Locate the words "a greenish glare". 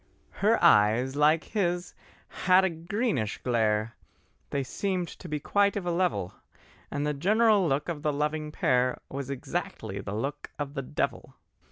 2.65-3.95